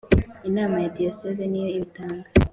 Inama 0.49 0.77
ya 0.83 0.91
Diyoseze 0.95 1.43
ni 1.47 1.59
yo 1.63 1.67
ibitangaza 1.77 2.27